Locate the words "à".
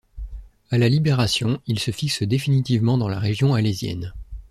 0.71-0.79